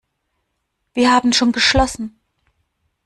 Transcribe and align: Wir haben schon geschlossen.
Wir 0.95 1.11
haben 1.11 1.31
schon 1.31 1.51
geschlossen. 1.51 2.19